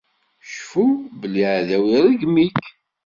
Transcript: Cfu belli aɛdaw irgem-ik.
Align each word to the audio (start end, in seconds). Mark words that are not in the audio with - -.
Cfu 0.49 0.85
belli 1.19 1.43
aɛdaw 1.49 1.85
irgem-ik. 1.97 2.61